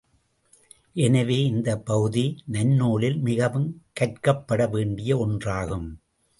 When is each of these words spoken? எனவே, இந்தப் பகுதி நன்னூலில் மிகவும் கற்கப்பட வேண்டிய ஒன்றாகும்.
எனவே, 0.95 1.37
இந்தப் 1.43 1.85
பகுதி 1.85 2.23
நன்னூலில் 2.51 3.19
மிகவும் 3.21 3.69
கற்கப்பட 3.93 4.67
வேண்டிய 4.67 5.27
ஒன்றாகும். 5.27 5.89